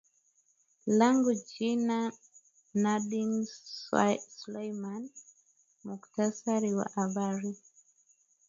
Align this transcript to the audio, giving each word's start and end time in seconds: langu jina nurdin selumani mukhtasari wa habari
langu 0.99 1.31
jina 1.51 1.97
nurdin 2.83 3.31
selumani 4.37 5.11
mukhtasari 5.87 6.69
wa 6.77 6.87
habari 6.95 7.51